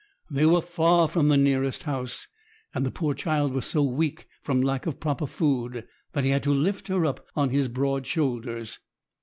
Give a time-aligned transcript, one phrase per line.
[0.31, 2.25] They were far from the nearest house,
[2.73, 6.41] and the poor child was so weak from lack of proper food that he had
[6.41, 8.79] to lift her up on his broad shoulders.